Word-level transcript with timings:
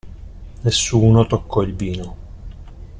Nessuno 0.63 1.27
toccò 1.27 1.61
il 1.61 1.75
vino. 1.75 2.17